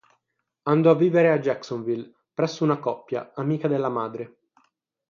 [0.63, 4.37] Andò a vivere a Jacksonville, presso una coppia, amica della madre.